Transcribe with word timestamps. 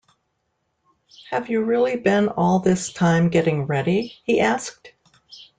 “Have 1.29 1.49
you 1.51 1.63
really 1.63 1.95
been 1.95 2.29
all 2.29 2.57
this 2.57 2.91
time 2.91 3.29
getting 3.29 3.67
ready?” 3.67 4.01
he 4.23 4.39
asked. 4.39 4.93